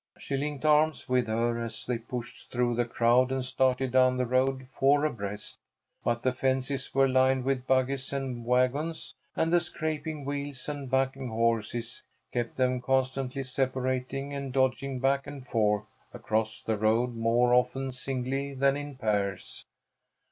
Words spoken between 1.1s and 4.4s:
her as they pushed through the crowd, and started down the